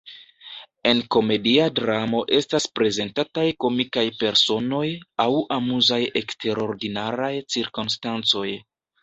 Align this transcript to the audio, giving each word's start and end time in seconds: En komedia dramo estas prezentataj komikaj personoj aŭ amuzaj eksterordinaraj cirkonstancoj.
En 0.91 1.01
komedia 1.15 1.67
dramo 1.79 2.21
estas 2.37 2.65
prezentataj 2.79 3.43
komikaj 3.67 4.05
personoj 4.23 4.81
aŭ 5.27 5.29
amuzaj 5.59 6.01
eksterordinaraj 6.25 7.33
cirkonstancoj. 7.57 8.49